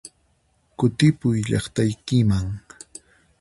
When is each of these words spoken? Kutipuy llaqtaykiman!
Kutipuy 0.77 1.39
llaqtaykiman! 1.47 2.47